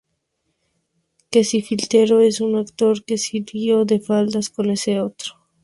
Que 1.31 1.41
si 1.49 1.61
flirteo 1.61 2.07
con 2.17 2.23
este 2.25 2.57
actor, 2.63 2.95
que 3.07 3.17
si 3.23 3.45
lío 3.49 3.79
de 3.85 3.99
faldas 4.07 4.49
con 4.49 4.67
este 4.75 4.99
otro. 4.99 5.31